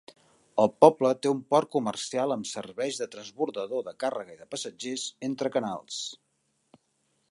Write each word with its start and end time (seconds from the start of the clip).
El 0.61 0.69
poble 0.83 1.11
té 1.25 1.29
un 1.33 1.43
port 1.55 1.69
comercial 1.75 2.33
amb 2.37 2.49
serveis 2.53 3.03
de 3.03 3.09
transbordador 3.17 3.87
de 3.91 3.97
càrrega 4.05 4.37
i 4.39 4.43
de 4.43 4.51
passatgers 4.57 5.09
entre 5.33 5.57
canals. 5.59 6.05